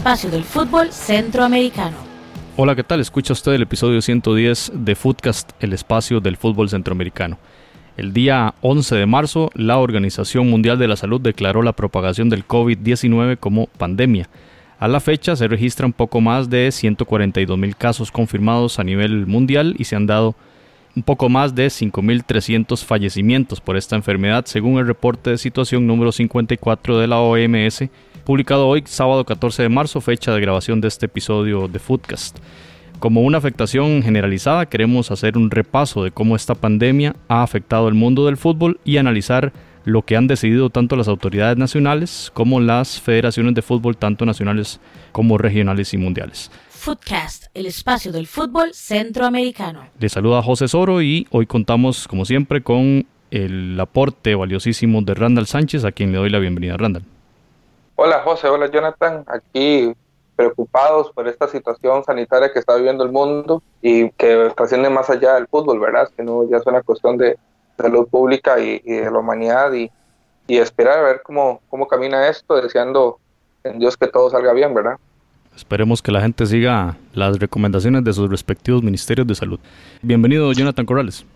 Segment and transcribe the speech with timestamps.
[0.00, 1.94] espacio del fútbol centroamericano.
[2.56, 3.00] Hola, ¿qué tal?
[3.00, 7.36] Escucha usted el episodio 110 de Footcast, el espacio del fútbol centroamericano.
[7.98, 12.48] El día 11 de marzo, la Organización Mundial de la Salud declaró la propagación del
[12.48, 14.30] COVID-19 como pandemia.
[14.78, 19.74] A la fecha se registran poco más de 142 mil casos confirmados a nivel mundial
[19.76, 20.34] y se han dado
[20.96, 26.10] un poco más de 5.300 fallecimientos por esta enfermedad, según el reporte de situación número
[26.10, 27.90] 54 de la OMS,
[28.30, 32.38] publicado hoy, sábado 14 de marzo, fecha de grabación de este episodio de Foodcast.
[33.00, 37.94] Como una afectación generalizada, queremos hacer un repaso de cómo esta pandemia ha afectado el
[37.94, 39.52] mundo del fútbol y analizar
[39.84, 44.78] lo que han decidido tanto las autoridades nacionales como las federaciones de fútbol, tanto nacionales
[45.10, 46.52] como regionales y mundiales.
[46.68, 49.86] Footcast, el espacio del fútbol centroamericano.
[49.98, 55.48] Le saluda José Soro y hoy contamos, como siempre, con el aporte valiosísimo de Randall
[55.48, 56.76] Sánchez, a quien le doy la bienvenida.
[56.76, 57.02] Randall.
[58.02, 59.92] Hola José, hola Jonathan, aquí
[60.34, 65.34] preocupados por esta situación sanitaria que está viviendo el mundo y que trasciende más allá
[65.34, 66.08] del fútbol, ¿verdad?
[66.16, 67.36] Que no ya es una cuestión de
[67.76, 69.90] salud pública y, de la humanidad y,
[70.46, 73.18] y, esperar a ver cómo, cómo camina esto, deseando
[73.64, 74.96] en Dios que todo salga bien, ¿verdad?
[75.54, 79.60] Esperemos que la gente siga las recomendaciones de sus respectivos ministerios de salud.
[80.00, 81.26] Bienvenido, Jonathan Corrales.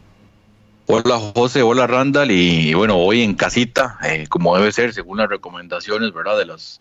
[0.86, 5.30] Hola José, hola Randall y bueno, hoy en casita, eh, como debe ser, según las
[5.30, 6.36] recomendaciones, ¿verdad?
[6.36, 6.80] De las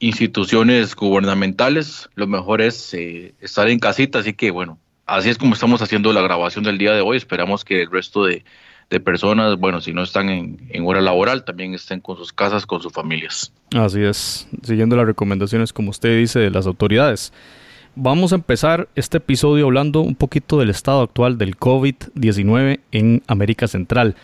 [0.00, 5.54] instituciones gubernamentales, lo mejor es eh, estar en casita, así que bueno, así es como
[5.54, 8.44] estamos haciendo la grabación del día de hoy, esperamos que el resto de,
[8.90, 12.82] de personas, bueno, si no están en, hora laboral, también estén con sus casas, con
[12.82, 13.52] sus familias.
[13.74, 17.32] Así es, siguiendo las recomendaciones, como usted dice, de las autoridades.
[17.96, 23.68] Vamos a empezar este episodio hablando un poquito del estado actual del COVID-19 en América
[23.68, 24.16] Central.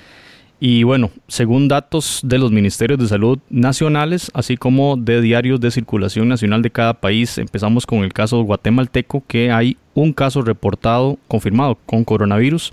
[0.58, 5.70] Y bueno, según datos de los ministerios de salud nacionales, así como de diarios de
[5.70, 11.18] circulación nacional de cada país, empezamos con el caso guatemalteco, que hay un caso reportado,
[11.28, 12.72] confirmado con coronavirus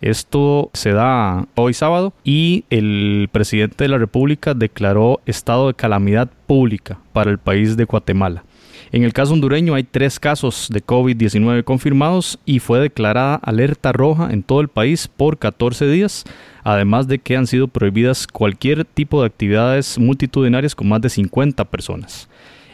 [0.00, 6.28] esto se da hoy sábado y el presidente de la República declaró estado de calamidad
[6.46, 8.44] pública para el país de Guatemala.
[8.92, 14.30] En el caso hondureño hay tres casos de COVID-19 confirmados y fue declarada alerta roja
[14.30, 16.24] en todo el país por 14 días,
[16.62, 21.64] además de que han sido prohibidas cualquier tipo de actividades multitudinarias con más de 50
[21.64, 22.28] personas.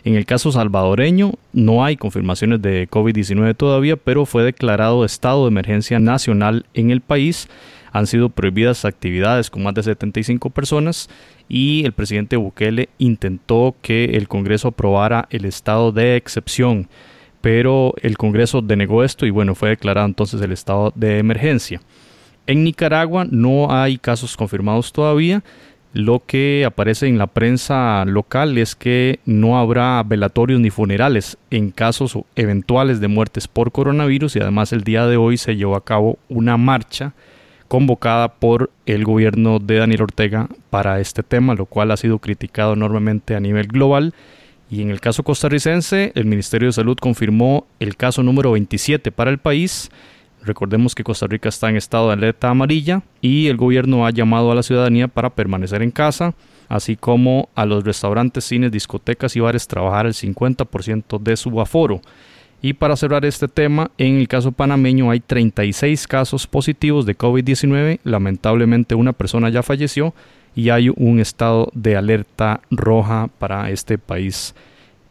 [0.05, 5.49] En el caso salvadoreño no hay confirmaciones de COVID-19 todavía, pero fue declarado estado de
[5.49, 7.49] emergencia nacional en el país.
[7.93, 11.09] Han sido prohibidas actividades con más de 75 personas
[11.49, 16.89] y el presidente Bukele intentó que el Congreso aprobara el estado de excepción,
[17.41, 21.81] pero el Congreso denegó esto y bueno, fue declarado entonces el estado de emergencia.
[22.47, 25.45] En Nicaragua no hay casos confirmados todavía,
[25.93, 31.71] lo que aparece en la prensa local es que no habrá velatorios ni funerales en
[31.71, 35.85] casos eventuales de muertes por coronavirus y además el día de hoy se llevó a
[35.85, 37.13] cabo una marcha
[37.73, 42.75] convocada por el gobierno de Daniel Ortega para este tema, lo cual ha sido criticado
[42.75, 44.13] enormemente a nivel global.
[44.71, 49.31] Y en el caso costarricense, el Ministerio de Salud confirmó el caso número 27 para
[49.31, 49.91] el país
[50.45, 54.51] Recordemos que Costa Rica está en estado de alerta amarilla y el gobierno ha llamado
[54.51, 56.35] a la ciudadanía para permanecer en casa,
[56.69, 62.01] así como a los restaurantes, cines, discotecas y bares trabajar el 50% de su aforo.
[62.65, 67.99] Y para cerrar este tema, en el caso panameño hay 36 casos positivos de COVID-19,
[68.05, 70.15] lamentablemente una persona ya falleció
[70.55, 74.55] y hay un estado de alerta roja para este país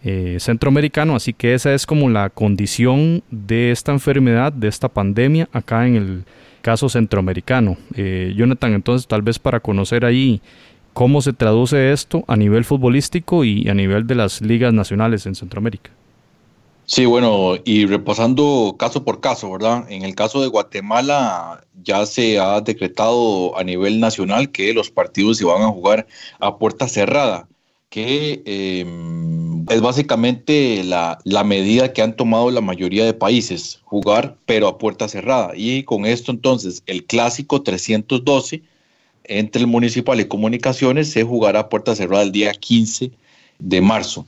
[0.02, 5.50] eh, centroamericano, así que esa es como la condición de esta enfermedad, de esta pandemia
[5.52, 6.24] acá en el
[6.62, 7.76] caso centroamericano.
[7.96, 10.42] Eh, Jonathan, entonces tal vez para conocer ahí
[10.94, 15.36] cómo se traduce esto a nivel futbolístico y a nivel de las ligas nacionales en
[15.36, 15.92] Centroamérica.
[16.93, 19.90] Sí, bueno, y repasando caso por caso, ¿verdad?
[19.90, 25.38] En el caso de Guatemala ya se ha decretado a nivel nacional que los partidos
[25.38, 26.05] se van a jugar
[26.40, 27.47] a puerta cerrada,
[27.90, 34.67] que em, es básicamente la, medida que han tomado la mayoría de países, jugar pero
[34.67, 35.53] a puerta cerrada.
[35.55, 38.64] Y con esto entonces el clásico 312
[39.23, 43.11] entre el municipal y comunicaciones se jugará a puerta cerrada el día 15
[43.59, 44.26] de marzo.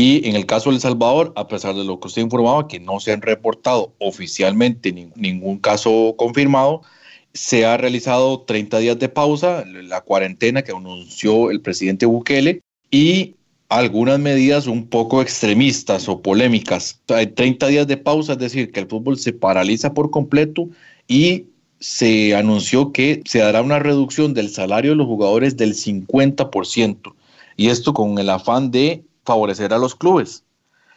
[0.00, 2.78] Y en el caso de El Salvador, a pesar de lo que usted informaba, que
[2.78, 6.82] no se han reportado oficialmente ningún caso confirmado,
[7.34, 12.60] se ha realizado 30 días de pausa, la cuarentena que anunció el presidente Bukele,
[12.92, 13.34] y
[13.68, 17.00] algunas medidas un poco extremistas o polémicas.
[17.08, 20.68] Hay 30 días de pausa, es decir, que el fútbol se paraliza por completo
[21.08, 21.46] y
[21.80, 27.14] se anunció que se dará una reducción del salario de los jugadores del 50%.
[27.56, 30.42] Y esto con el afán de favorecer a los clubes.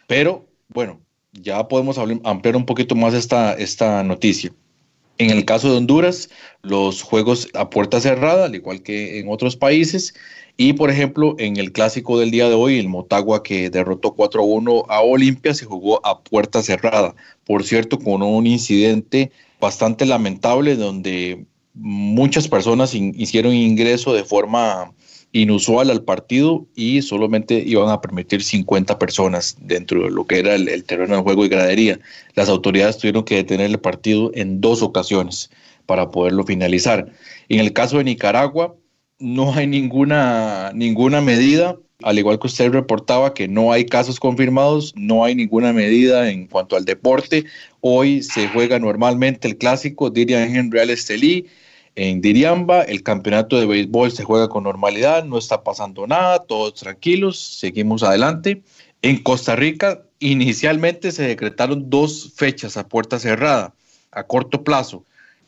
[0.07, 0.99] Pero bueno,
[1.33, 4.51] ya podemos ampliar un poquito más esta, esta noticia.
[5.17, 6.29] En el caso de Honduras,
[6.63, 10.13] los juegos a puerta cerrada, al igual que en otros países,
[10.57, 14.85] y por ejemplo, en el clásico del día de hoy, el Motagua que derrotó 4-1
[14.89, 17.15] a Olimpia, se jugó a puerta cerrada.
[17.45, 24.93] Por cierto, con un incidente bastante lamentable donde muchas personas hicieron ingreso de forma
[25.33, 30.55] inusual al partido y solamente iban a permitir 50 personas dentro de lo que era
[30.55, 31.99] el, terreno de juego y gradería.
[32.35, 35.49] Las autoridades tuvieron que detener el partido en dos ocasiones
[35.85, 37.11] para poderlo finalizar.
[37.49, 38.75] En el caso de Nicaragua,
[39.19, 44.93] no hay ninguna, ninguna medida, al igual que usted reportaba que no hay casos confirmados,
[44.95, 47.45] no hay ninguna medida en cuanto al deporte.
[47.79, 51.47] Hoy se juega normalmente el clásico, dirían en Real Estelí,
[51.95, 56.75] en Diriamba, el campeonato de béisbol se juega con normalidad, no está pasando nada, todos
[56.75, 58.63] tranquilos, seguimos adelante.
[59.01, 63.73] En Costa Rica, inicialmente se decretaron dos fechas a puerta cerrada,
[64.11, 65.03] a corto plazo.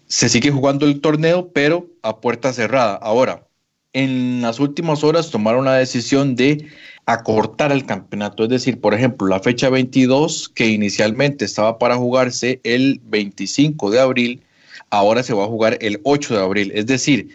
[0.07, 2.96] Se sigue jugando el torneo, pero a puerta cerrada.
[2.96, 3.48] Ahora,
[3.94, 6.68] en las últimas horas tomaron la decisión de
[7.06, 12.60] acortar el campeonato, es decir, por ejemplo, la fecha 22, que inicialmente estaba para jugarse
[12.63, 14.44] el 25 de abril,
[14.90, 16.72] ahora se va a jugar el 8 de abril.
[16.75, 17.30] Es decir,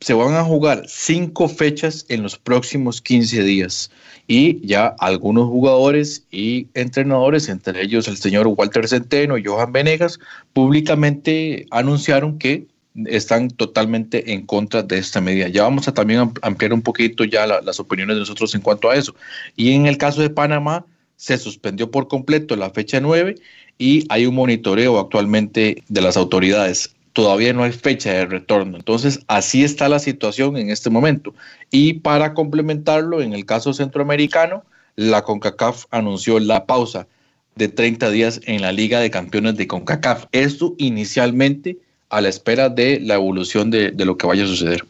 [0.00, 3.90] se van a jugar cinco fechas en los próximos 15 días.
[4.26, 10.18] Y ya algunos jugadores y entrenadores, entre ellos el señor Walter Centeno y Johan Venegas,
[10.52, 12.66] públicamente anunciaron que
[13.06, 15.48] están totalmente en contra de esta medida.
[15.48, 18.96] Ya vamos a también ampliar un poquito ya las opiniones de nosotros en cuanto a
[18.96, 19.14] eso.
[19.56, 20.86] Y en el caso de Panamá,
[21.16, 23.36] se suspendió por completo la fecha 9
[23.78, 28.76] y hay un monitoreo actualmente de las autoridades todavía no hay fecha de retorno.
[28.76, 31.32] Entonces, así está la situación en este momento.
[31.70, 34.64] Y para complementarlo, en el caso centroamericano,
[34.96, 37.06] la CONCACAF anunció la pausa
[37.54, 40.26] de 30 días en la Liga de Campeones de CONCACAF.
[40.32, 41.78] Esto inicialmente
[42.10, 44.84] a la espera de la evolución de, de lo que vaya a suceder.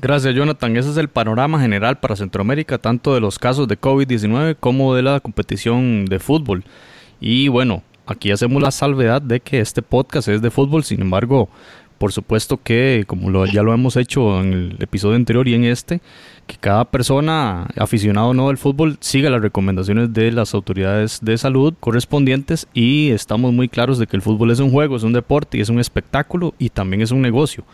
[0.00, 0.74] Gracias, Jonathan.
[0.76, 5.02] Ese es el panorama general para Centroamérica, tanto de los casos de COVID-19 como de
[5.02, 6.64] la competición de fútbol.
[7.20, 11.48] Y bueno, aquí hacemos la salvedad de que este podcast es de fútbol, sin embargo,
[11.98, 15.64] por supuesto que, como lo, ya lo hemos hecho en el episodio anterior y en
[15.64, 16.00] este,
[16.46, 21.36] que cada persona, aficionado o no del fútbol, siga las recomendaciones de las autoridades de
[21.36, 25.12] salud correspondientes y estamos muy claros de que el fútbol es un juego, es un
[25.12, 27.64] deporte y es un espectáculo y también es un negocio.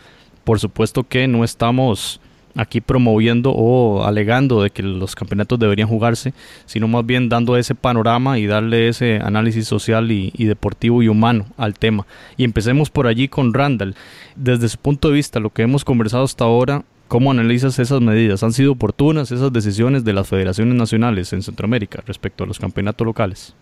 [0.43, 2.19] Por supuesto que no estamos
[2.55, 6.33] aquí promoviendo o alegando de que los campeonatos deberían jugarse,
[6.65, 11.45] sino más bien dando ese panorama y darle ese análisis social y, deportivo y humano
[11.57, 12.05] al tema.
[12.37, 13.95] Y empecemos por allí con Randall.
[14.35, 18.43] Desde su punto de vista, lo que hemos conversado hasta ahora, ¿cómo analizas esas medidas?
[18.43, 23.05] ¿Han sido oportunas esas decisiones de las federaciones nacionales en Centroamérica respecto a los campeonatos
[23.05, 23.55] locales?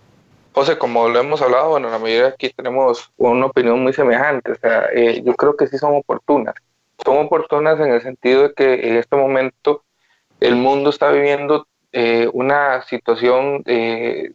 [0.53, 4.51] José, como lo hemos hablado, bueno, la mayoría aquí tenemos una opinión muy semejante.
[4.51, 6.53] O sea, eh, yo creo que sí son oportunas
[7.03, 9.83] son oportunas en el sentido de que en este momento
[10.39, 14.33] el mundo está viviendo eh, una situación de,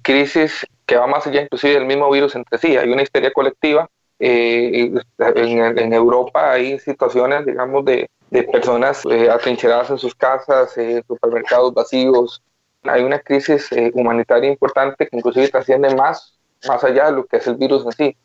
[0.00, 2.76] crisis que va más allá inclusive del mismo virus entre sí.
[2.76, 3.90] Hay una histeria colectiva.
[4.20, 8.08] Eh, en, Europa hay situaciones, digamos, de,
[8.52, 10.76] personas eh, atrincheradas en sus casas,
[11.08, 12.42] supermercados vacíos.
[12.84, 17.46] Hay una crisis humanitaria importante que inclusive trasciende más, más allá de lo que es
[17.48, 18.16] el virus en sí.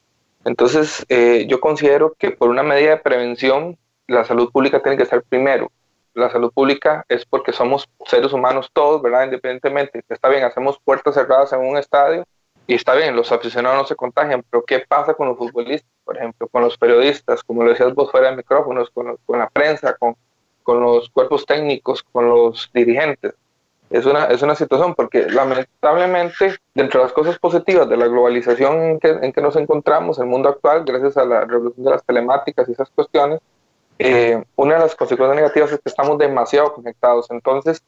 [0.46, 1.04] Entonces,
[1.48, 5.72] yo considero que por una medida de prevención la salud pública tiene que ser primero.
[6.14, 9.26] La salud pública es porque somos seres humanos todos, ¿verdad?
[9.26, 10.04] Independientemente.
[10.08, 12.26] Está bien, hacemos puertas cerradas en un estadio
[12.68, 16.18] y está bien, los aficionados no se contagian, pero ¿qué pasa con los futbolistas, por
[16.18, 19.96] ejemplo, con los periodistas, como lo decías vos fuera de micrófonos, con, con la prensa,
[19.98, 20.16] con,
[20.64, 23.36] con los cuerpos técnicos, con los dirigentes?
[23.90, 28.82] es una, es una situación porque lamentablemente dentro de las cosas positivas de la globalización
[28.82, 32.04] en que, en que, nos encontramos, el mundo actual, gracias a la revolución de las
[32.04, 33.40] telemáticas y esas cuestiones,
[34.00, 37.30] eh, una de las consecuencias negativas es que estamos demasiado conectados.
[37.32, 37.84] Entonces,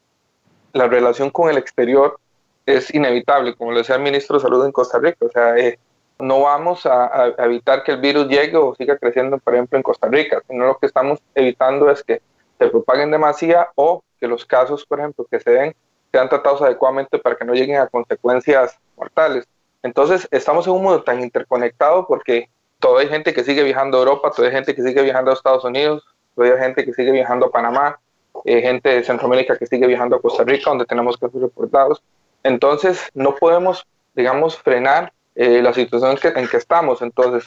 [0.73, 2.19] la relación con el exterior
[2.65, 5.25] es inevitable, como lo decía el ministro de Salud en Costa Rica.
[5.25, 5.79] O sea, eh,
[6.19, 10.07] no vamos a, evitar que el virus llegue o siga creciendo, por ejemplo, en Costa
[10.07, 12.21] Rica, sino lo que estamos evitando es que
[12.57, 15.75] se propaguen demasiado o que los casos, por ejemplo, que se den,
[16.11, 19.47] sean tratados adecuadamente para que no lleguen a consecuencias mortales.
[19.83, 22.49] Entonces, estamos en un mundo tan interconectado porque
[22.79, 25.33] todavía hay gente que sigue viajando a Europa, todavía hay gente que sigue viajando a
[25.33, 26.03] Estados Unidos,
[26.35, 27.99] todavía hay gente que sigue viajando a Panamá,
[28.45, 32.01] eh, gente de Centroamérica que sigue viajando a Costa Rica, donde tenemos casos reportados.
[32.43, 37.01] Entonces, no podemos, digamos, frenar eh, la situación que, en que, estamos.
[37.01, 37.45] Entonces,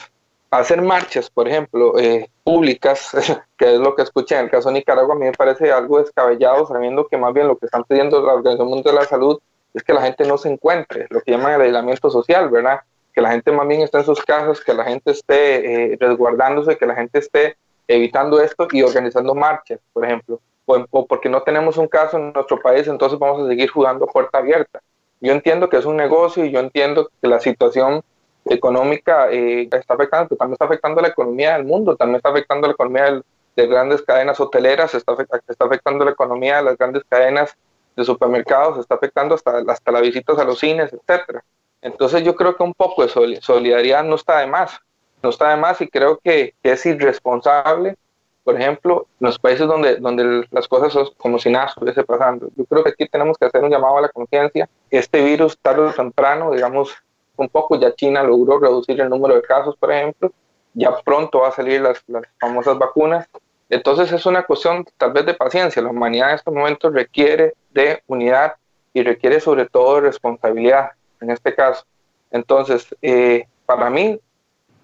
[0.49, 3.11] hacer marchas, por ejemplo, eh, públicas,
[3.57, 5.99] que es lo que escuché en el caso de Nicaragua, a mí me parece algo
[5.99, 9.39] descabellado, sabiendo que más bien lo que están pidiendo la Organización Mundial de la Salud
[9.73, 12.81] es que la gente no se encuentre, lo que llaman el aislamiento social, ¿verdad?
[13.13, 16.77] Que la gente más bien esté en sus casas, que la gente esté eh, resguardándose,
[16.77, 20.39] que la gente esté evitando esto y organizando marchas, por ejemplo.
[20.65, 24.37] O, porque no tenemos un caso en nuestro país, entonces vamos a seguir jugando puerta
[24.37, 24.81] abierta.
[25.19, 28.01] Yo entiendo que es un negocio y yo entiendo que la situación
[28.45, 32.73] económica eh, está afectando, también está afectando la economía del mundo, también está afectando la
[32.73, 33.21] economía
[33.55, 35.15] de grandes cadenas hoteleras, está,
[35.47, 37.55] está afectando la economía de las grandes cadenas
[37.95, 41.43] de supermercados, está afectando hasta, hasta las visitas a los cines, etcétera.
[41.81, 43.09] Entonces yo creo que un poco de
[43.41, 44.79] solidaridad no está de más,
[45.23, 47.95] no está de más y creo que, es irresponsable,
[48.43, 52.49] por ejemplo, en los países donde, donde las cosas son como si nada estuviese pasando.
[52.55, 54.67] Yo creo que aquí tenemos que hacer un llamado a la conciencia.
[54.89, 56.95] Este virus tarde o temprano, digamos,
[57.35, 60.31] un poco ya China logró reducir el número de casos, por ejemplo,
[60.73, 63.27] ya pronto va a salir las, las famosas vacunas.
[63.69, 65.81] Entonces es una cuestión tal vez de paciencia.
[65.81, 68.55] La humanidad en estos momentos requiere de unidad
[68.93, 71.85] y requiere sobre todo de responsabilidad en este caso.
[72.31, 74.19] Entonces, eh, para mí,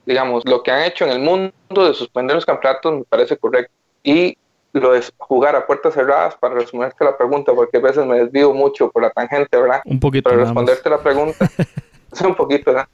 [0.06, 3.72] digamos, lo que han hecho en el mundo de suspender los campeonatos me parece correcto.
[4.04, 4.38] Y
[4.74, 8.54] lo de jugar a puertas cerradas, para resumirte la pregunta, porque a veces me desvío
[8.54, 9.82] mucho por la tangente, ¿verdad?
[9.86, 10.30] Un poquito.
[10.30, 11.50] Para responderte la pregunta,
[12.12, 12.88] es un poquito, ¿verdad?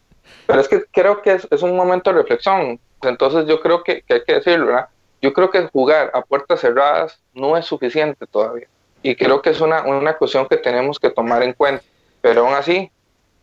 [0.48, 2.80] Pero es que creo que es, un momento de reflexión.
[3.02, 4.88] Entonces yo creo que, que hay que decirlo, ¿verdad?
[5.22, 8.68] Yo creo que jugar a puertas cerradas no es suficiente todavía.
[9.02, 11.84] Y creo que es una, una cuestión que tenemos que tomar en cuenta.
[12.22, 12.90] Pero aún así,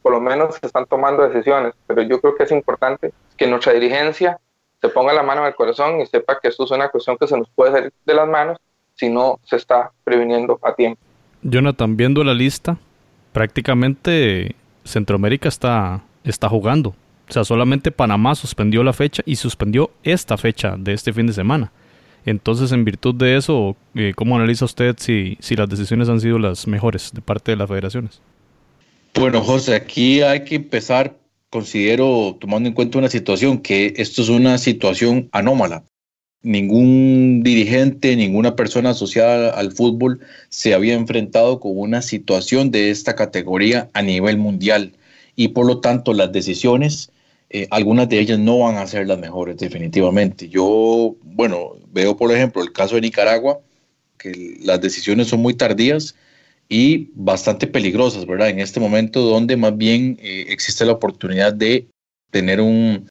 [0.03, 1.75] por lo menos se están tomando decisiones.
[1.87, 4.39] Pero yo creo que es importante que nuestra dirigencia
[4.81, 7.27] se ponga la mano en el corazón y sepa que esto es una cuestión que
[7.27, 8.59] se nos puede salir de las manos
[8.95, 11.01] si no se está previniendo a tiempo.
[11.43, 12.79] Jonathan, viendo la lista,
[13.33, 14.55] prácticamente
[14.85, 16.91] Centroamérica está, está jugando.
[17.29, 21.33] O sea, solamente Panamá suspendió la fecha y suspendió esta fecha de este fin de
[21.33, 21.71] semana.
[22.27, 26.39] Entonces, en virtud de eso, eh, ¿cómo analiza usted si, si las decisiones han sido
[26.39, 28.21] las mejores de parte de las federaciones?
[29.15, 31.17] Bueno, José, aquí hay que empezar,
[31.51, 35.85] considero, tomando en cuenta una situación, que esto es una situación anómala.
[36.43, 43.15] Ningún dirigente, ninguna persona asociada al fútbol se había enfrentado con una situación de esta
[43.15, 44.93] categoría a nivel mundial
[45.37, 47.11] y por lo tanto las decisiones,
[47.51, 50.49] eh, algunas de ellas no van a ser las mejores definitivamente.
[50.49, 53.61] Yo, bueno, veo por ejemplo el caso de Nicaragua,
[54.17, 56.15] que las decisiones son muy tardías
[56.71, 58.49] y bastante peligrosas, ¿verdad?
[58.49, 61.89] En este momento donde más bien eh, existe la oportunidad de
[62.31, 63.11] tener un,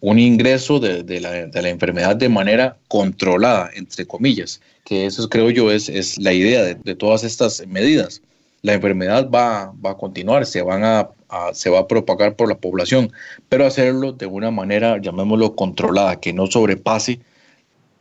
[0.00, 5.88] un ingreso de, la, enfermedad de manera controlada, entre comillas, que eso creo yo es,
[5.88, 8.22] es la idea de, de, todas estas medidas.
[8.62, 11.10] La enfermedad va, va a continuar, se, van a,
[11.54, 13.12] se va a propagar por la población,
[13.48, 17.18] pero hacerlo de una manera, llamémoslo, controlada, que no sobrepase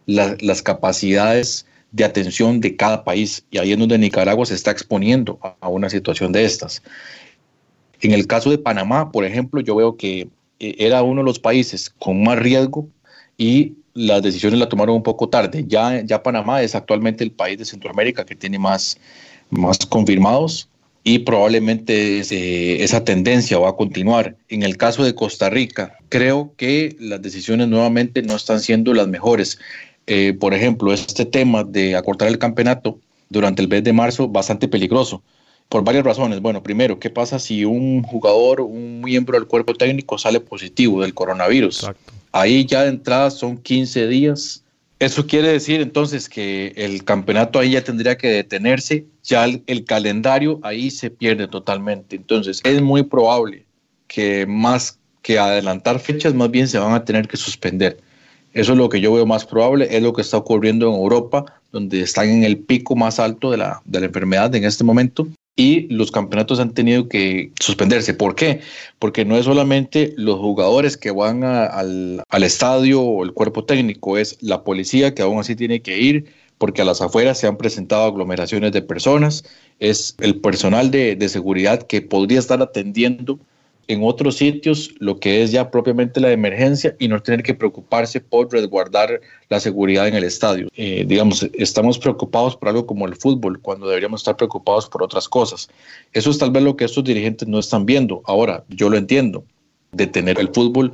[0.05, 5.39] las capacidades de atención de cada país y ahí es donde Nicaragua se está exponiendo
[5.60, 6.81] a, una situación de estas.
[8.01, 10.29] En el caso de Panamá, por ejemplo, yo veo que
[10.60, 12.88] eh, era uno de los países con más riesgo
[13.38, 15.65] y las decisiones la tomaron un poco tarde.
[15.67, 18.98] Ya, ya Panamá es actualmente el país de Centroamérica que tiene más,
[19.50, 20.69] más confirmados
[21.03, 22.19] y probablemente
[22.83, 24.36] esa tendencia va a continuar.
[24.50, 29.07] En el caso de Costa Rica, creo que las decisiones nuevamente no están siendo las
[29.07, 29.57] mejores.
[30.08, 34.67] Eh, por ejemplo, este tema de acortar el campeonato durante el mes de marzo, bastante
[34.67, 35.22] peligroso,
[35.70, 36.41] por varias razones.
[36.41, 41.13] Bueno, primero, ¿qué pasa si un jugador, un miembro del cuerpo técnico sale positivo del
[41.13, 41.89] coronavirus?
[42.31, 44.63] Ahí ya de entrada son 15 días.
[45.00, 49.86] Eso quiere decir entonces que el campeonato ahí ya tendría que detenerse, ya el, el
[49.86, 52.15] calendario ahí se pierde totalmente.
[52.15, 53.65] Entonces es muy probable
[54.08, 57.98] que más que adelantar fechas, más bien se van a tener que suspender.
[58.53, 61.46] Eso es lo que yo veo más probable, es lo que está ocurriendo en Europa,
[61.72, 65.27] donde están en el pico más alto de la, de la enfermedad en este momento
[65.55, 68.13] y los campeonatos han tenido que suspenderse.
[68.13, 68.62] ¿Por qué?
[69.00, 74.17] Porque no es solamente los jugadores que van al, al, estadio o el cuerpo técnico,
[74.17, 76.25] es la policía que aún así tiene que ir
[76.58, 79.43] porque a las afueras se han presentado aglomeraciones de personas,
[79.79, 83.39] es el personal de, de seguridad que podría estar atendiendo
[83.88, 88.21] en otros sitios lo que es ya propiamente la emergencia y no tener que preocuparse
[88.21, 90.67] por resguardar la seguridad en el estadio.
[90.75, 95.27] Eh, digamos, estamos preocupados por algo como el fútbol cuando deberíamos estar preocupados por otras
[95.27, 95.69] cosas.
[96.13, 98.21] Eso es tal vez lo que estos dirigentes no están viendo.
[98.25, 99.43] Ahora, yo lo entiendo,
[99.91, 100.93] detener el fútbol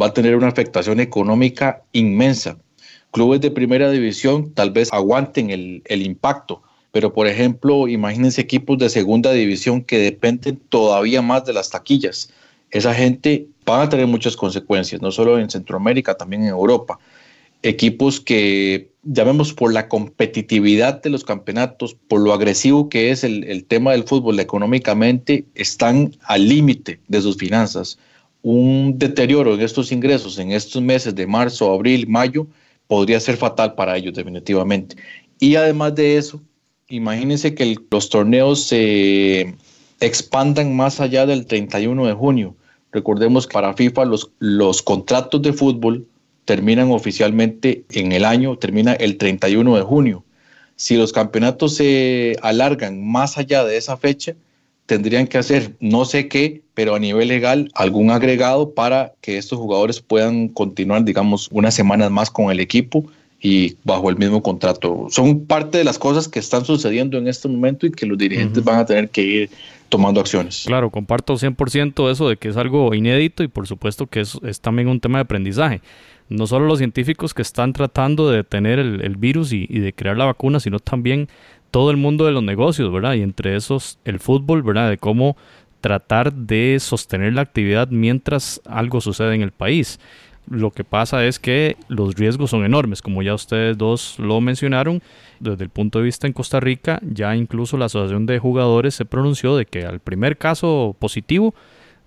[0.00, 2.58] va a tener una afectación económica inmensa.
[3.12, 6.62] Clubes de primera división tal vez aguanten el, el impacto,
[6.96, 12.30] pero por ejemplo, imagínense equipos de segunda división que dependen todavía más de las taquillas.
[12.70, 16.98] Esa gente va a tener muchas consecuencias, no solo en Centroamérica, también en Europa.
[17.62, 23.44] equipos que, llamemos por la competitividad de los campeonatos, por lo agresivo que es el,
[23.44, 27.98] el tema del fútbol económicamente, están al límite de sus finanzas.
[28.40, 32.46] Un deterioro en estos ingresos en estos meses de marzo, abril, mayo,
[32.86, 34.96] podría ser fatal para ellos definitivamente.
[35.38, 36.40] Y además de eso,
[36.88, 39.54] imagínense que los torneos se
[40.00, 42.54] expandan más allá del 31 de junio.
[42.92, 46.06] Recordemos que para FIFA los, los contratos de fútbol
[46.44, 50.24] terminan oficialmente en el año, termina el 31 de junio.
[50.76, 54.34] Si los campeonatos se alargan más allá de esa fecha,
[54.84, 59.58] tendrían que hacer no sé qué, pero a nivel legal algún agregado para que estos
[59.58, 63.04] jugadores puedan continuar, digamos, unas semanas más con el equipo
[63.48, 65.06] y bajo el mismo contrato.
[65.08, 68.64] Son parte de las cosas que están sucediendo en este momento y que los dirigentes
[68.64, 69.50] van a tener que ir
[69.88, 70.64] tomando acciones.
[70.66, 74.60] Claro, comparto 100% eso de que es algo inédito y por supuesto que es, es
[74.60, 75.80] también un tema de aprendizaje.
[76.28, 80.16] No solo los científicos que están tratando de detener el, virus y, y, de crear
[80.16, 81.28] la vacuna, sino también
[81.70, 83.14] todo el mundo de los negocios, ¿verdad?
[83.14, 84.90] Y entre esos el fútbol, ¿verdad?
[84.90, 85.36] De cómo
[85.80, 90.00] tratar de sostener la actividad mientras algo sucede en el país.
[90.48, 95.02] Lo que pasa es que los riesgos son enormes, como ya ustedes dos lo mencionaron.
[95.40, 99.04] Desde el punto de vista en Costa Rica, ya incluso la Asociación de Jugadores se
[99.04, 101.54] pronunció de que al primer caso positivo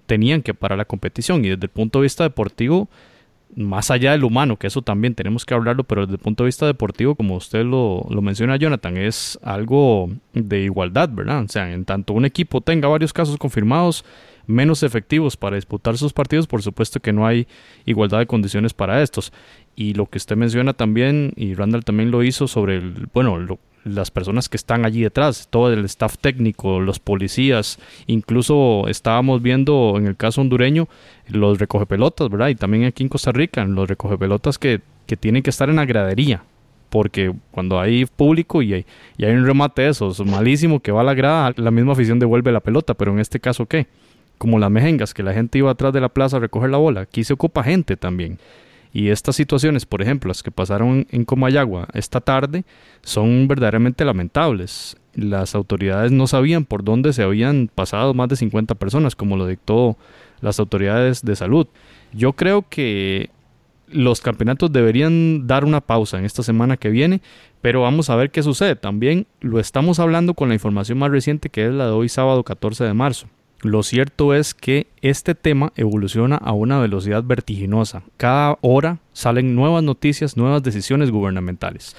[0.06, 2.90] tenían que parar la competición y desde el punto de vista deportivo
[3.56, 6.50] más allá del humano, que eso también tenemos que hablarlo, pero desde el punto de
[6.50, 11.44] vista deportivo, como usted lo, lo, menciona, Jonathan, es algo de igualdad, ¿verdad?
[11.44, 14.06] O sea, en tanto un equipo tenga varios casos confirmados,
[14.46, 17.48] menos efectivos para disputar sus partidos, por supuesto que no hay
[17.86, 19.32] igualdad de condiciones para estos.
[19.76, 23.60] Y lo que usted menciona también, y Randall también lo hizo sobre, el, bueno, lo,
[23.84, 29.96] las personas que están allí detrás, todo el staff técnico, los policías, incluso estábamos viendo
[29.98, 30.88] en el caso hondureño
[31.28, 32.50] los recogepelotas, ¿verdad?
[32.50, 35.86] Y también aquí en Costa Rica, los recogepelotas que, que tienen que estar en la
[35.86, 36.44] gradería,
[36.90, 38.86] porque cuando hay público y hay,
[39.18, 42.20] y hay un remate de esos malísimo que va a la grada, la misma afición
[42.20, 43.88] devuelve la pelota, pero en este caso, ¿qué?
[44.38, 47.02] Como las mejengas, que la gente iba atrás de la plaza a recoger la bola,
[47.02, 48.40] aquí se ocupa gente también.
[48.92, 52.64] Y estas situaciones, por ejemplo, las que pasaron en Comayagua esta tarde,
[53.02, 54.98] son verdaderamente lamentables.
[55.14, 59.46] Las autoridades no sabían por dónde se habían pasado más de 50 personas, como lo
[59.46, 59.98] dictó
[60.42, 61.68] las autoridades de salud.
[62.14, 63.30] Yo creo que
[63.92, 67.22] los campeonatos deberían dar una pausa en esta semana que viene,
[67.62, 68.76] pero vamos a ver qué sucede.
[68.76, 72.44] También lo estamos hablando con la información más reciente que es la de hoy sábado
[72.44, 73.28] 14 de marzo.
[73.62, 78.04] Lo cierto es que este tema evoluciona a una velocidad vertiginosa.
[78.16, 81.96] Cada hora salen nuevas noticias, nuevas decisiones gubernamentales.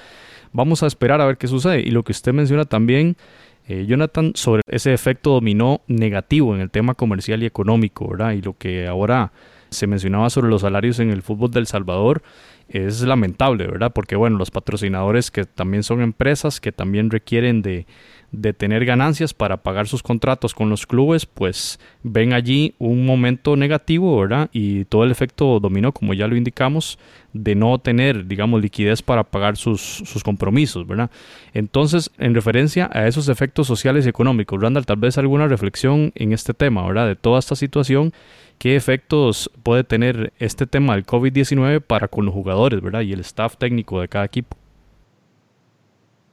[0.53, 1.81] Vamos a esperar a ver qué sucede.
[1.81, 3.15] Y lo que usted menciona también,
[3.67, 8.31] eh, Jonathan, sobre ese efecto dominó negativo en el tema comercial y económico, ¿verdad?
[8.31, 9.31] Y lo que ahora
[9.69, 12.23] se mencionaba sobre los salarios en el fútbol del Salvador
[12.67, 13.91] es lamentable, ¿verdad?
[13.93, 17.85] Porque, bueno, los patrocinadores que también son empresas que también requieren de
[18.31, 23.57] de tener ganancias para pagar sus contratos con los clubes, pues ven allí un momento
[23.57, 24.49] negativo, ¿verdad?
[24.53, 26.97] Y todo el efecto dominó, como ya lo indicamos,
[27.33, 31.11] de no tener, digamos, liquidez para pagar sus, sus compromisos, ¿verdad?
[31.53, 36.31] Entonces, en referencia a esos efectos sociales y económicos, Randall, tal vez alguna reflexión en
[36.31, 37.07] este tema, ¿verdad?
[37.07, 38.13] De toda esta situación,
[38.59, 43.01] ¿qué efectos puede tener este tema del COVID-19 para con los jugadores, ¿verdad?
[43.01, 44.60] Y el staff técnico de cada equipo.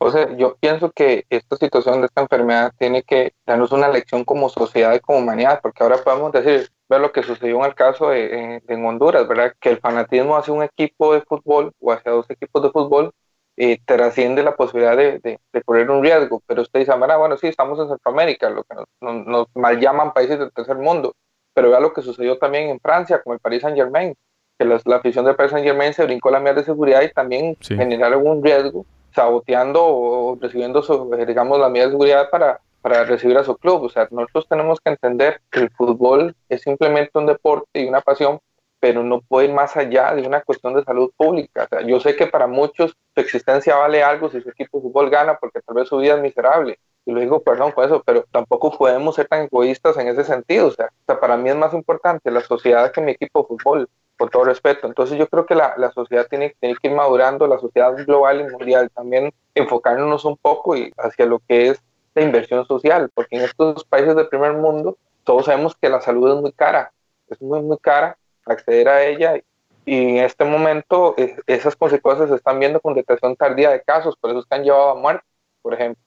[0.01, 4.25] O sea, yo pienso que esta situación de esta enfermedad tiene que darnos una lección
[4.25, 7.75] como sociedad y como humanidad, porque ahora podemos decir, ver lo que sucedió en el
[7.75, 9.55] caso de, en, Honduras, ¿verdad?
[9.61, 13.13] Que el fanatismo hacia un equipo de fútbol o hacia dos equipos de fútbol
[13.57, 16.43] eh, trasciende la posibilidad de, de, correr un riesgo.
[16.47, 20.13] Pero usted dice, ah, bueno, sí, estamos en Centroamérica, lo que nos, nos, mal llaman
[20.13, 21.15] países del tercer mundo,
[21.55, 24.15] pero vea lo que sucedió también en Francia, con el Paris Saint Germain,
[24.57, 27.57] que la, afición del Paris Saint Germain se brincó la mía de seguridad y también
[27.61, 33.37] generaron un riesgo saboteando o recibiendo, su, digamos, la medida de seguridad para, para recibir
[33.39, 33.85] a su club.
[33.85, 38.01] O sea, nosotros tenemos que entender que el fútbol es simplemente un deporte y una
[38.01, 38.41] pasión,
[38.81, 41.65] pero no puede ir más allá de una cuestión de salud pública.
[41.65, 44.83] O sea, yo sé que para muchos su existencia vale algo si su equipo de
[44.83, 46.79] fútbol gana, porque tal vez su vida es miserable.
[47.05, 50.69] Y lo digo, perdón por eso, pero tampoco podemos ser tan egoístas en ese sentido.
[50.69, 53.47] O sea, o sea para mí es más importante la sociedad que mi equipo de
[53.49, 54.87] fútbol con todo respeto.
[54.87, 58.41] Entonces yo creo que la, la sociedad tiene, tiene, que ir madurando, la sociedad global
[58.41, 61.81] y mundial, también enfocarnos un poco y hacia lo que es
[62.15, 66.35] la inversión social, porque en estos países del primer mundo todos sabemos que la salud
[66.35, 66.93] es muy cara,
[67.29, 69.41] es muy, muy cara acceder a ella
[69.85, 71.15] y en este momento
[71.47, 74.65] esas consecuencias se están viendo con detección tardía de casos, por eso es que han
[74.65, 75.25] llevado a muerte,
[75.63, 76.03] por ejemplo.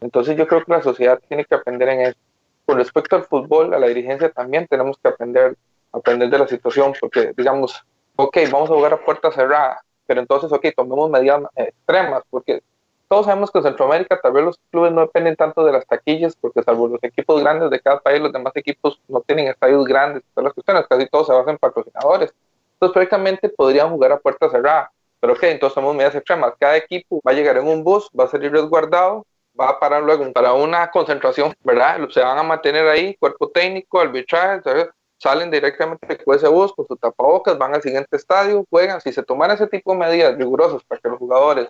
[0.00, 2.18] Entonces yo creo que la sociedad tiene que aprender en eso.
[2.64, 5.56] Con respecto al fútbol, a la dirigencia también tenemos que aprender
[5.98, 7.84] aprender de la situación, porque digamos,
[8.16, 12.62] ok, vamos a jugar a puerta cerrada, pero entonces, ok, tomemos medidas extremas, porque
[13.08, 16.36] todos sabemos que en Centroamérica tal vez los clubes no dependen tanto de las taquillas,
[16.36, 20.22] porque salvo los equipos grandes de cada país, los demás equipos no tienen estadios grandes,
[20.34, 22.34] todas las cuestiones, casi todos se basan en patrocinadores.
[22.74, 24.92] Entonces, prácticamente podrían jugar a puerta cerrada.
[25.20, 26.52] Pero ok, entonces tomamos medidas extremas.
[26.58, 29.26] Cada equipo va a llegar en un bus, va a salir resguardado,
[29.58, 32.08] va a parar luego para una concentración, ¿verdad?
[32.10, 34.62] Se van a mantener ahí, cuerpo técnico, arbitraje,
[35.18, 39.00] salen directamente con ese bus, con su tapabocas, van al siguiente estadio, juegan.
[39.00, 41.68] Si se toman ese tipo de medidas rigurosas para que los jugadores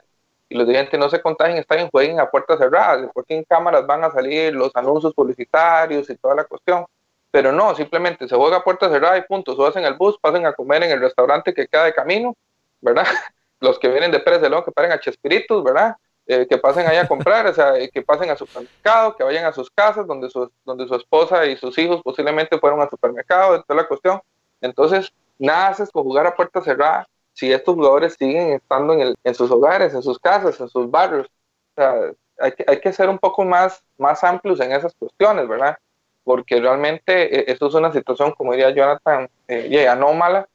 [0.49, 4.11] y los dirigentes no se contagien, jueguen a puertas cerradas, porque en cámaras van a
[4.11, 6.87] salir los anuncios publicitarios y toda la cuestión.
[7.31, 9.55] Pero no, simplemente se juega a puertas cerradas y punto.
[9.55, 12.35] Suben el bus, pasen a comer en el restaurante que queda de camino,
[12.81, 13.05] ¿verdad?
[13.61, 15.97] Los que vienen de Pérez de León que paren a Chespiritus, ¿verdad?
[16.31, 19.53] Eh, que pasen ahí a comprar, o sea, que pasen al supermercado, que vayan a
[19.53, 23.81] sus casas donde su, donde su esposa y sus hijos posiblemente fueron al supermercado, toda
[23.81, 24.21] la cuestión.
[24.61, 29.15] Entonces, nada haces con jugar a puerta cerrada si estos jugadores siguen estando en, el,
[29.25, 31.29] en sus hogares, en sus casas, en sus barrios.
[31.29, 31.95] O sea,
[32.41, 35.79] hay que, hay que ser un poco más, más amplios en esas cuestiones, ¿verdad?
[36.25, 40.47] Porque realmente eh, esto es una situación, como diría Jonathan, eh, anómala,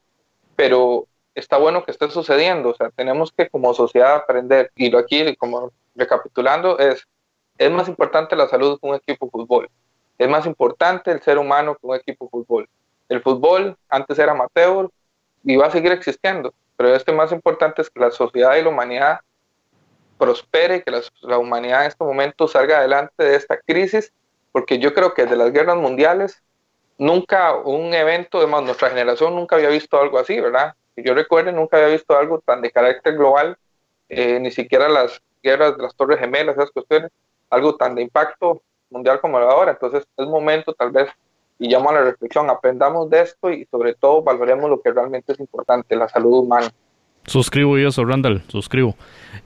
[0.56, 5.00] pero está bueno que esté sucediendo, o sea, tenemos que como sociedad aprender, y lo
[5.00, 7.08] aquí, como recapitulando, es,
[7.58, 9.69] es más importante la salud que un equipo de fútbol,
[10.17, 12.69] es más importante el ser humano que un equipo de fútbol.
[13.10, 14.89] El fútbol antes era amateur
[15.43, 18.69] y va a seguir existiendo, pero este más importante es que la sociedad y la
[18.69, 19.19] humanidad
[20.17, 24.13] prospere, que la, la humanidad en este momento salga adelante de esta crisis,
[24.52, 26.41] porque yo creo que de las guerras mundiales,
[26.98, 30.76] nunca un evento, además nuestra generación nunca había visto algo así, ¿verdad?
[30.96, 33.58] Que yo recuerde, nunca había visto algo tan de carácter global,
[34.10, 37.12] eh, ni siquiera las guerras de las Torres Gemelas, esas cuestiones,
[37.50, 39.72] algo tan de impacto mundial como ahora.
[39.72, 41.10] Entonces es momento tal vez,
[41.60, 45.34] y llamo a la reflexión, aprendamos de esto y sobre todo valoremos lo que realmente
[45.34, 46.72] es importante, la salud humana.
[47.26, 48.96] Suscribo yo eso, Randall, suscribo.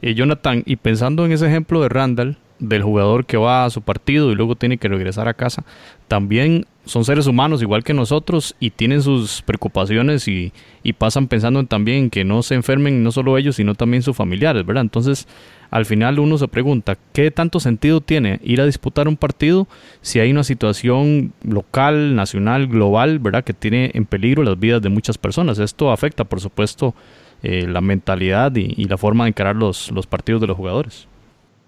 [0.02, 3.82] y Jonathan, y pensando en ese ejemplo de Randall, del jugador que va a su
[3.82, 5.63] partido y luego tiene que regresar a casa,
[6.08, 10.54] también son seres humanos igual que nosotros y tienen sus preocupaciones y,
[10.98, 14.65] pasan pensando en también que no se enfermen no solo ellos, sino también sus familiares,
[14.65, 14.84] ¿verdad?
[14.84, 15.28] Entonces,
[15.70, 19.67] al final uno se pregunta, ¿qué tanto sentido tiene ir a disputar un partido
[20.02, 23.43] si hay una situación local, nacional, global, ¿verdad?
[23.43, 25.60] Que tiene en peligro las vidas de muchas personas.
[25.60, 26.96] Esto afecta, por supuesto,
[27.43, 31.07] eh, la mentalidad y, la forma de encarar los, los partidos de los jugadores.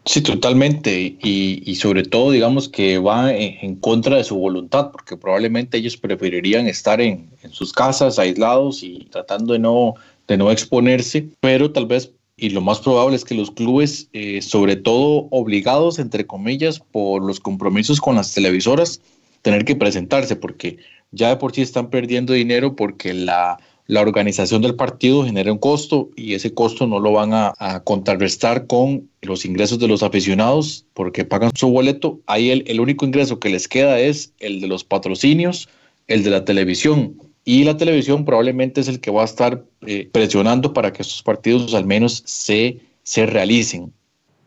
[0.09, 1.17] Sí, totalmente.
[1.21, 6.65] Y, sobre todo, digamos que va en, contra de su voluntad, porque probablemente ellos preferirían
[6.65, 9.93] estar en, sus casas, aislados y tratando de no,
[10.27, 14.41] de no exponerse, pero tal vez, y lo más probable es que los clubes, eh,
[14.41, 19.01] sobre todo obligados, entre comillas, por los compromisos con las televisoras,
[19.43, 20.77] tener que presentarse, porque
[21.11, 25.57] ya de por sí están perdiendo dinero porque la la organización del partido genera un
[25.57, 30.85] costo y ese costo no lo van a, contrarrestar con los ingresos de los aficionados
[30.93, 32.19] porque pagan su boleto.
[32.27, 35.69] Ahí el, único ingreso que les queda es el de los patrocinios,
[36.07, 37.15] el de la televisión.
[37.45, 41.23] Y la televisión probablemente es el que va a estar eh, presionando para que estos
[41.23, 43.91] partidos al menos se, se realicen.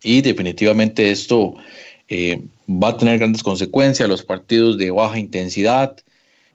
[0.05, 1.55] Y definitivamente esto
[2.07, 5.97] eh, va a tener grandes consecuencias, los partidos de baja intensidad,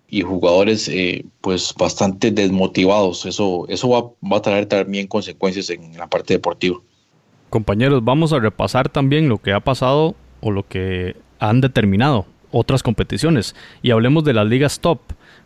[0.10, 3.26] y jugadores eh, pues bastante desmotivados.
[3.26, 6.78] Eso, eso va, va, a traer también consecuencias en la parte deportiva.
[7.50, 12.84] Compañeros, vamos a repasar también lo que ha pasado o lo que han determinado otras
[12.84, 15.00] competiciones y hablemos de las ligas top.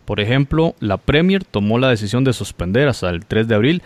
[0.04, 3.82] Por ejemplo, la Premier tomó la decisión de suspender hasta el 3 de abril.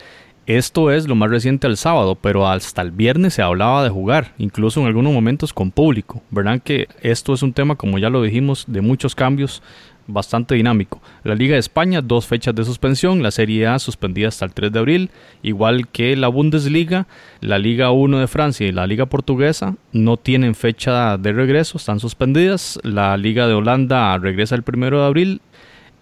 [0.47, 4.33] Esto es lo más reciente al sábado, pero hasta el viernes se hablaba de jugar,
[4.39, 6.23] incluso en algunos momentos con público.
[6.31, 9.61] ¿Verdad que esto es un tema, como ya lo dijimos, de muchos cambios
[10.07, 11.01] bastante dinámico.
[11.25, 14.73] La Liga de España, dos fechas de suspensión, la Serie A suspendida hasta el 3
[14.73, 15.11] de abril,
[15.43, 17.07] igual que la Bundesliga,
[17.41, 22.01] la Liga 1 de Francia y la Liga Portuguesa no tienen fecha de regreso, están
[22.01, 22.79] suspendidas.
[22.83, 25.41] La Liga de Holanda regresa el 1 de abril.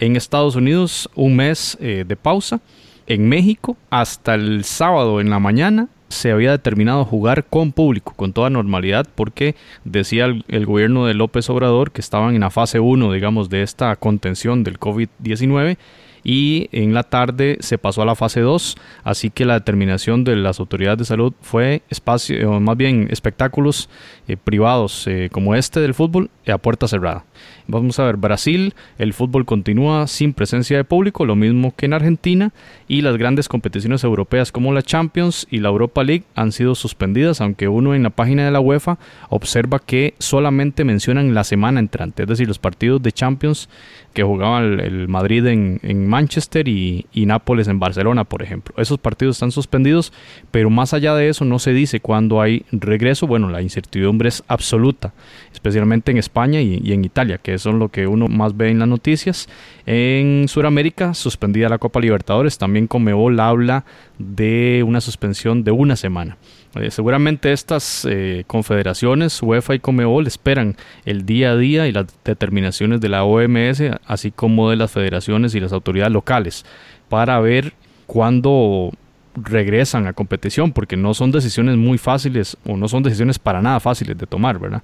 [0.00, 2.60] En Estados Unidos, un mes eh, de pausa.
[3.06, 8.32] En México, hasta el sábado en la mañana, se había determinado jugar con público, con
[8.32, 13.12] toda normalidad, porque decía el, gobierno de López Obrador que estaban en la fase 1,
[13.12, 15.76] digamos, de esta contención del COVID-19
[16.22, 20.36] y en la tarde se pasó a la fase 2, así que la determinación de
[20.36, 23.90] las autoridades de salud fue espacio, o más bien espectáculos
[24.26, 27.24] eh, privados eh, como este del fútbol a puerta cerrada.
[27.66, 31.94] Vamos a ver, Brasil, el fútbol continúa sin presencia de público, lo mismo que en
[31.94, 32.52] Argentina,
[32.88, 37.40] y las grandes competiciones europeas como la Champions y la Europa League han sido suspendidas,
[37.40, 38.98] aunque uno en la página de la UEFA
[39.30, 43.68] observa que solamente mencionan la semana entrante, es decir, los partidos de Champions
[44.12, 48.74] que jugaba el, Madrid en, en Manchester y, Nápoles en Barcelona, por ejemplo.
[48.76, 50.12] Esos partidos están suspendidos,
[50.50, 53.26] pero más allá de eso no se dice cuándo hay regreso.
[53.26, 55.14] Bueno, la incertidumbre es absoluta,
[55.52, 58.70] especialmente en España y, y en Italia, que eso es lo que uno más ve
[58.70, 59.48] en las noticias.
[59.86, 63.84] En Sudamérica, suspendida la Copa Libertadores, también Comebol habla
[64.18, 66.36] de una suspensión de una semana.
[66.74, 72.06] Eh, seguramente estas eh, confederaciones, UEFA y Comebol, esperan el día a día y las
[72.24, 76.64] determinaciones de la OMS, así como de las federaciones y las autoridades locales,
[77.08, 77.74] para ver
[78.06, 78.90] cuándo
[79.36, 83.80] regresan a competición, porque no son decisiones muy fáciles o no son decisiones para nada
[83.80, 84.82] fáciles de tomar, ¿verdad?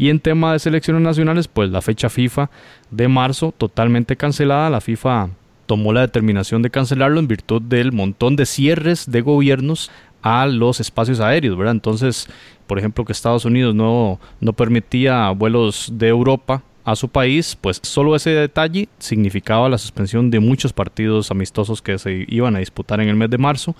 [0.00, 2.48] Y en tema de selecciones nacionales, pues la fecha FIFA
[2.90, 5.28] de marzo totalmente cancelada, la FIFA
[5.66, 9.90] tomó la determinación de cancelarlo en virtud del montón de cierres de gobiernos
[10.22, 11.74] a los espacios aéreos, ¿verdad?
[11.74, 12.28] Entonces,
[12.66, 17.78] por ejemplo, que Estados Unidos no, no permitía vuelos de Europa a su país, pues
[17.82, 23.02] solo ese detalle significaba la suspensión de muchos partidos amistosos que se iban a disputar
[23.02, 23.76] en el mes de marzo.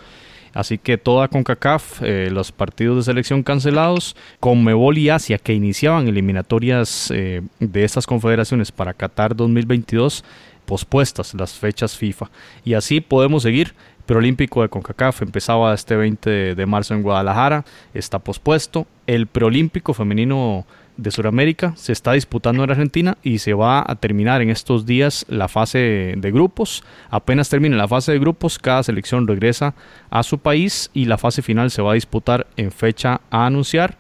[0.52, 6.08] Así que toda CONCACAF, eh, los partidos de selección cancelados, Conmebol y Asia que iniciaban
[6.08, 10.24] eliminatorias eh, de estas confederaciones para Qatar 2022,
[10.66, 12.30] pospuestas las fechas FIFA.
[12.64, 13.74] Y así podemos seguir
[14.06, 18.88] preolímpico de CONCACAF empezaba este 20 de marzo en Guadalajara, está pospuesto.
[19.06, 20.66] El preolímpico femenino
[21.00, 25.24] de Sudamérica se está disputando en Argentina y se va a terminar en estos días
[25.28, 26.84] la fase de grupos.
[27.10, 29.74] Apenas termine la fase de grupos, cada selección regresa
[30.10, 33.96] a su país y la fase final se va a disputar en fecha a anunciar.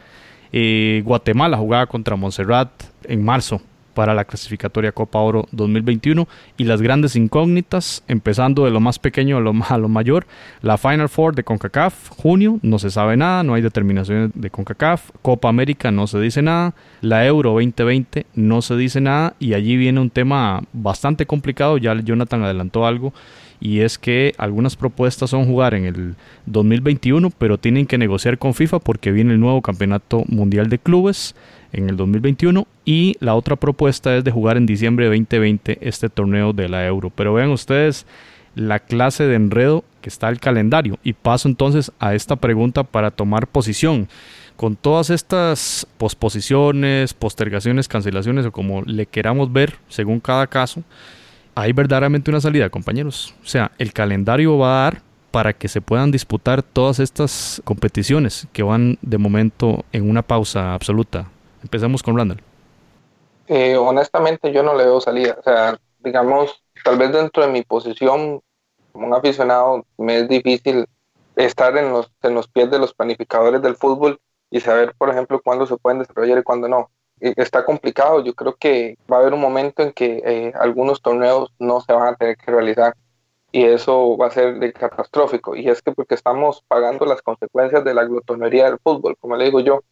[0.52, 2.70] Eh, Guatemala jugaba contra Montserrat
[3.04, 3.62] en marzo
[4.00, 9.36] para la clasificatoria Copa Oro 2021 y las grandes incógnitas, empezando de lo más pequeño
[9.36, 10.26] a lo, a lo mayor,
[10.62, 15.10] la Final Four de CONCACAF, junio, no se sabe nada, no hay determinaciones de CONCACAF,
[15.20, 19.76] Copa América no se dice nada, la Euro 2020 no se dice nada y allí
[19.76, 23.12] viene un tema bastante complicado, ya Jonathan adelantó algo
[23.60, 26.14] y es que algunas propuestas son jugar en el
[26.46, 31.34] 2021, pero tienen que negociar con FIFA porque viene el nuevo Campeonato Mundial de Clubes
[31.72, 36.08] en el 2021 y la otra propuesta es de jugar en diciembre de 2020 este
[36.08, 37.10] torneo de la Euro.
[37.14, 38.06] Pero vean ustedes
[38.54, 43.10] la clase de enredo que está el calendario y paso entonces a esta pregunta para
[43.10, 44.08] tomar posición.
[44.56, 50.82] Con todas estas posposiciones, postergaciones, cancelaciones o como le queramos ver según cada caso,
[51.54, 53.34] hay verdaderamente una salida, compañeros.
[53.42, 58.48] O sea, el calendario va a dar para que se puedan disputar todas estas competiciones
[58.52, 61.26] que van de momento en una pausa absoluta.
[61.62, 62.42] Empezamos con Randall.
[63.46, 65.36] Eh, honestamente yo no le veo salida.
[65.38, 68.40] O sea, digamos, tal vez dentro de mi posición
[68.92, 70.86] como un aficionado me es difícil
[71.36, 75.40] estar en los, en los pies de los planificadores del fútbol y saber, por ejemplo,
[75.42, 76.90] cuándo se pueden desarrollar y cuándo no.
[77.20, 78.24] Está complicado.
[78.24, 81.92] Yo creo que va a haber un momento en que eh, algunos torneos no se
[81.92, 82.94] van a tener que realizar
[83.52, 85.56] y eso va a ser de catastrófico.
[85.56, 89.46] Y es que porque estamos pagando las consecuencias de la glotonería del fútbol, como le
[89.46, 89.82] digo yo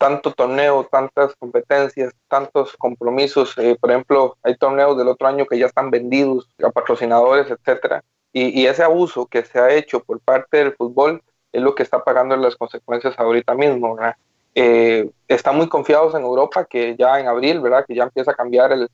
[0.00, 3.56] tanto torneo, tantas competencias, tantos compromisos.
[3.58, 8.02] Eh, por ejemplo, hay torneos del otro año que ya están vendidos a patrocinadores, etcétera.
[8.32, 12.02] Y, ese abuso que se ha hecho por parte del fútbol es lo que está
[12.02, 13.96] pagando las consecuencias ahorita mismo.
[14.54, 17.84] Eh, están muy confiados en Europa que ya en abril, ¿verdad?
[17.86, 18.88] Que ya empieza a cambiar el,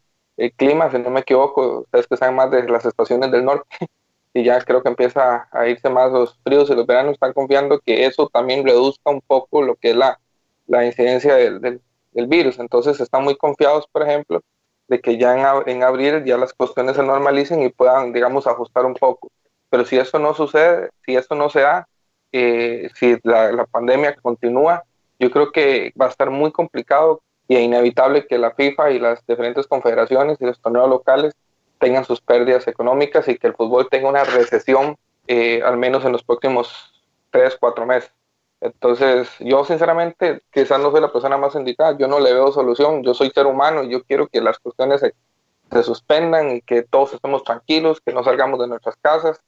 [0.56, 3.66] clima, si no me equivoco, ustedes que saben más de las estaciones del norte,
[4.34, 7.80] y ya creo que empieza a irse más los fríos y los veranos, están confiando
[7.80, 10.20] que eso también reduzca un poco lo que es la,
[10.66, 12.58] la incidencia del, del, virus.
[12.58, 14.42] Entonces están muy confiados, por ejemplo,
[14.88, 18.84] de que ya en, en, abril ya las cuestiones se normalicen y puedan, digamos, ajustar
[18.84, 19.30] un poco.
[19.70, 21.88] Pero si eso no sucede, si eso no se da,
[22.32, 24.84] eh, si la, la, pandemia continúa,
[25.18, 29.24] yo creo que va a estar muy complicado y inevitable que la FIFA y las
[29.26, 31.34] diferentes confederaciones y los torneos locales
[31.78, 36.12] tengan sus pérdidas económicas y que el fútbol tenga una recesión, eh, al menos en
[36.12, 36.92] los próximos
[37.30, 38.12] tres, cuatro meses.
[38.60, 43.02] Entonces, yo sinceramente, quizás no soy la persona más indicada, yo no le veo solución,
[43.02, 47.12] yo soy ser humano y yo quiero que las cuestiones se, suspendan y que todos
[47.12, 49.40] estemos tranquilos, que no salgamos de nuestras casas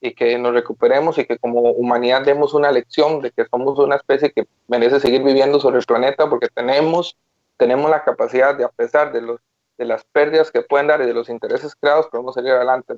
[0.00, 3.96] y que nos recuperemos y que como humanidad demos una lección de que somos una
[3.96, 7.16] especie que merece seguir viviendo sobre el planeta porque tenemos,
[7.56, 9.40] tenemos la capacidad de, a pesar de, los,
[9.78, 12.94] de las pérdidas que pueden dar y de los intereses creados, podemos salir adelante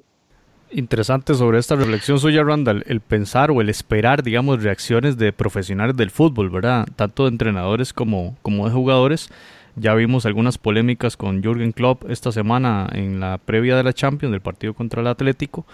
[0.71, 5.97] interesante sobre esta reflexión suya, Randall, el pensar o el esperar, digamos, reacciones de profesionales
[5.97, 6.87] del fútbol, ¿verdad?
[6.97, 9.31] Tanto de entrenadores como, como de jugadores.
[9.77, 14.33] Ya vimos algunas polémicas con Jürgen Klopp esta semana en la previa de la Champions,
[14.33, 15.67] del partido contra el Atlético,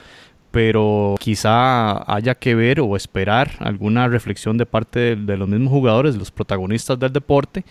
[0.54, 6.14] pero quizá haya que ver o esperar alguna reflexión de parte de, los mismos jugadores,
[6.14, 7.64] los protagonistas del deporte,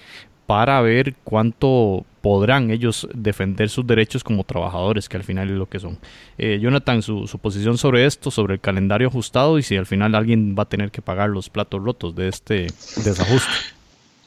[0.48, 5.69] para ver cuánto podrán ellos defender sus derechos como trabajadores, que al final es lo
[5.69, 5.98] que son.
[6.38, 10.13] Eh, Jonathan, su, su, posición sobre esto, sobre el calendario ajustado y si al final
[10.13, 12.67] alguien va a tener que pagar los platos rotos de este
[12.98, 13.54] desajuste.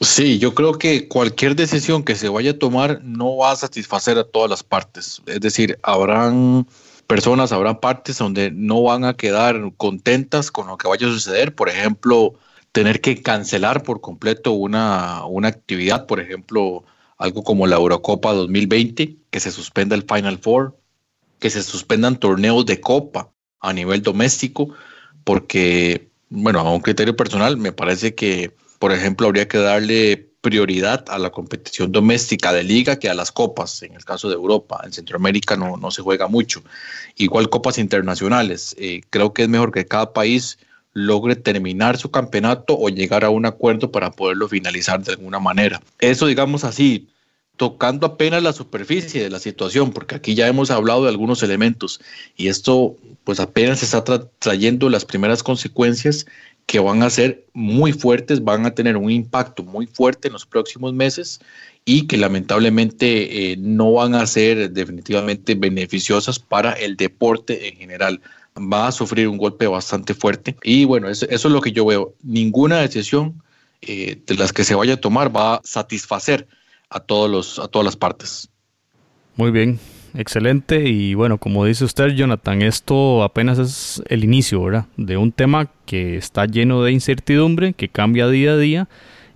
[0.01, 4.17] Sí, yo creo que cualquier decisión que se vaya a tomar no va a satisfacer
[4.17, 5.21] a todas las partes.
[5.27, 6.65] Es decir, habrán
[7.07, 11.55] personas, habrán partes donde no van a quedar contentas con lo que vaya a suceder.
[11.55, 12.35] Por ejemplo,
[12.71, 16.83] tener que cancelar por completo una, una actividad, por ejemplo,
[17.17, 20.77] algo como la Eurocopa 2020, que se suspenda el Final Four,
[21.39, 24.69] que se suspendan torneos de copa a nivel doméstico,
[25.23, 31.03] porque, bueno, a un criterio personal, me parece que por ejemplo, habría que darle prioridad
[31.09, 34.79] a la competición doméstica de liga que a las copas, en el caso de Europa.
[34.85, 36.63] En Centroamérica no, no se juega mucho.
[37.17, 38.73] Igual copas internacionales.
[38.79, 40.57] Eh, creo que es mejor que cada país
[40.93, 45.81] logre terminar su campeonato o llegar a un acuerdo para poderlo finalizar de alguna manera.
[45.99, 47.09] Eso, digamos así,
[47.57, 51.99] tocando apenas la superficie de la situación, porque aquí ya hemos hablado de algunos elementos
[52.37, 54.01] y esto pues apenas está
[54.39, 56.25] trayendo las primeras consecuencias
[56.67, 60.45] que van a ser muy fuertes, van a tener un impacto muy fuerte en los
[60.45, 61.39] próximos meses
[61.85, 68.21] y que lamentablemente eh, no van a ser definitivamente beneficiosas para el deporte en general.
[68.57, 72.13] Va a sufrir un golpe bastante fuerte y bueno, eso, es lo que yo veo.
[72.21, 73.41] Ninguna decisión
[73.81, 76.49] eh, de las que se vaya a tomar va a satisfacer
[76.89, 78.49] a, todos los, a todas las partes.
[79.37, 79.79] Muy bien,
[80.17, 80.89] excelente.
[80.89, 84.85] Y bueno, como dice usted, Jonathan, esto apenas es el inicio, ¿verdad?
[84.97, 88.87] De un tema que está lleno de incertidumbre, que cambia día a día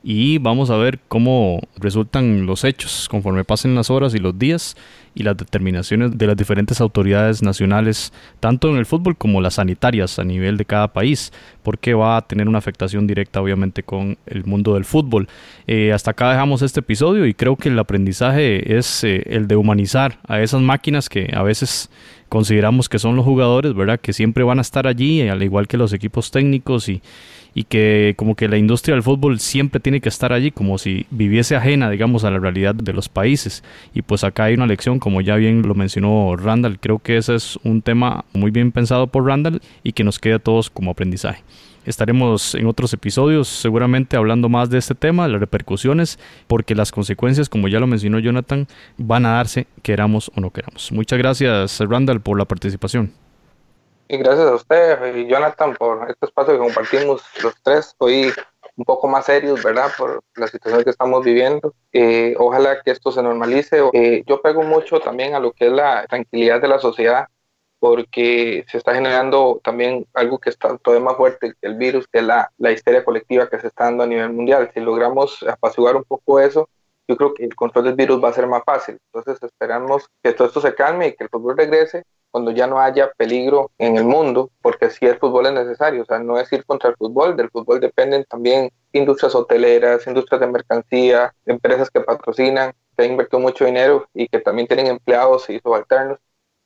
[0.03, 4.75] y vamos a ver cómo resultan los hechos conforme pasen las horas y los días
[5.13, 10.17] y las determinaciones de las diferentes autoridades nacionales, tanto en el fútbol como las sanitarias
[10.19, 11.33] a nivel de cada país,
[11.63, 15.27] porque va a tener una afectación directa obviamente con el mundo del fútbol.
[15.67, 19.57] Eh, hasta acá dejamos este episodio y creo que el aprendizaje es eh, el de
[19.57, 21.89] humanizar a esas máquinas que a veces
[22.29, 23.99] consideramos que son los jugadores, ¿verdad?
[23.99, 27.01] Que siempre van a estar allí, al igual que los equipos técnicos y
[27.53, 31.05] y que como que la industria del fútbol siempre tiene que estar allí como si
[31.11, 33.63] viviese ajena, digamos, a la realidad de los países.
[33.93, 37.35] Y pues acá hay una lección, como ya bien lo mencionó Randall, creo que ese
[37.35, 40.91] es un tema muy bien pensado por Randall y que nos queda a todos como
[40.91, 41.43] aprendizaje.
[41.83, 47.49] Estaremos en otros episodios seguramente hablando más de este tema, las repercusiones, porque las consecuencias,
[47.49, 50.91] como ya lo mencionó Jonathan, van a darse queramos o no queramos.
[50.91, 53.11] Muchas gracias Randall por la participación.
[54.13, 57.95] Y gracias a usted y Jonathan por este espacio que compartimos los tres.
[57.97, 58.33] Hoy
[58.75, 59.89] un poco más serios, ¿verdad?
[59.97, 61.73] Por la situación que estamos viviendo.
[61.93, 63.81] Eh, ojalá que esto se normalice.
[63.93, 67.29] Eh, yo pego mucho también a lo que es la tranquilidad de la sociedad,
[67.79, 72.19] porque se está generando también algo que está todavía más fuerte que el virus, que
[72.19, 74.69] es la, la histeria colectiva que se está dando a nivel mundial.
[74.73, 76.67] Si logramos apaciguar un poco eso,
[77.07, 78.97] yo creo que el control del virus va a ser más fácil.
[79.13, 82.79] Entonces esperamos que todo esto se calme y que el fútbol regrese cuando ya no
[82.79, 86.51] haya peligro en el mundo, porque si el fútbol es necesario, o sea, no es
[86.51, 91.99] ir contra el fútbol, del fútbol dependen también industrias hoteleras, industrias de mercancía, empresas que
[91.99, 96.19] patrocinan, que han invertido mucho dinero y que también tienen empleados y subalternos.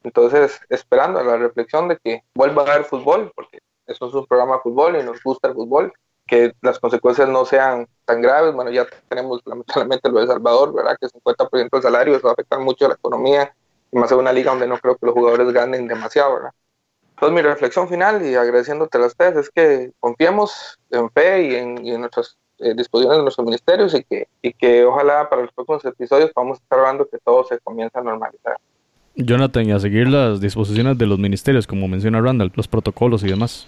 [0.03, 4.55] Entonces, esperando la reflexión de que vuelva a haber fútbol, porque eso es un programa
[4.55, 5.93] de fútbol y nos gusta el fútbol,
[6.27, 8.53] que las consecuencias no sean tan graves.
[8.53, 10.97] Bueno, ya tenemos lamentablemente lo de Salvador, ¿verdad?
[10.99, 13.55] Que 50% del salario, eso va a afectar mucho a la economía
[13.99, 16.51] más en una liga donde no creo que los jugadores ganen demasiado, ¿verdad?
[17.11, 22.01] Entonces mi reflexión final y agradeciéndote a ustedes es que confiemos en fe y en,
[22.01, 26.31] nuestras eh, disposiciones de nuestros ministerios y que, y que ojalá para los próximos episodios
[26.31, 28.57] podamos estar hablando que todo se comienza a normalizar.
[29.15, 33.27] Jonathan, y a seguir las disposiciones de los ministerios, como menciona Randall, los protocolos y
[33.27, 33.65] demás.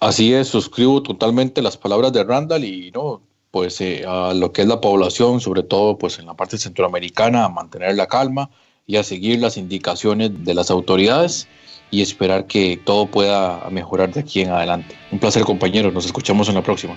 [0.00, 4.62] Así es, suscribo totalmente las palabras de Randall y no, pues eh, a lo que
[4.62, 8.50] es la población, sobre todo pues en la parte centroamericana, a mantener la calma,
[8.88, 11.46] y a seguir las indicaciones de las autoridades
[11.90, 14.96] y esperar que todo pueda mejorar de aquí en adelante.
[15.12, 16.96] Un placer compañeros, nos escuchamos en la próxima.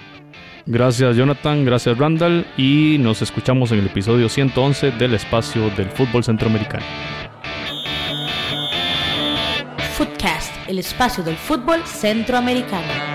[0.65, 6.23] Gracias Jonathan, gracias Randall y nos escuchamos en el episodio 111 del espacio del fútbol
[6.23, 6.85] centroamericano.
[9.97, 13.10] Footcast, el espacio del fútbol centroamericano.